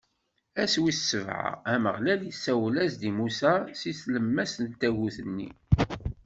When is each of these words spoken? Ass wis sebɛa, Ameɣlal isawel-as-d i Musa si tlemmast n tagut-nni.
Ass 0.61 0.73
wis 0.83 0.99
sebɛa, 1.09 1.51
Ameɣlal 1.73 2.21
isawel-as-d 2.31 3.01
i 3.09 3.11
Musa 3.17 3.53
si 3.79 3.91
tlemmast 4.01 4.57
n 4.61 4.67
tagut-nni. 4.79 5.49